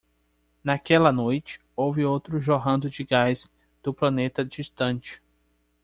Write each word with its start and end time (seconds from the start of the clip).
Naquela 0.63 1.11
noite, 1.11 1.61
houve 1.75 2.03
outro 2.03 2.41
jorrando 2.41 2.89
de 2.89 3.03
gás 3.03 3.47
do 3.83 3.93
planeta 3.93 4.43
distante. 4.43 5.21